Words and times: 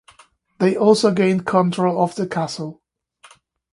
They 0.57 0.75
also 0.75 1.11
gained 1.11 1.45
control 1.45 2.01
of 2.01 2.15
the 2.15 2.25
castle. 2.25 2.81